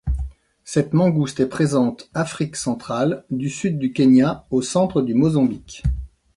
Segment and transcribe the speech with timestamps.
[0.63, 5.83] Cette mangouste est présente Afrique centrale, du Sud du Kenya au centre du Mozambique.